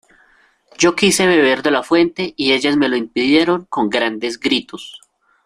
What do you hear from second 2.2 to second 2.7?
y